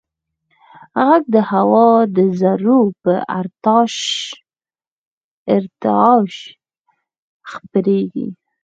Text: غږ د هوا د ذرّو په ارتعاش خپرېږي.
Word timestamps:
غږ 1.07 1.23
د 1.35 1.37
هوا 1.51 1.89
د 2.15 2.17
ذرّو 2.39 2.81
په 3.03 3.13
ارتعاش 5.53 6.33
خپرېږي. 7.51 8.27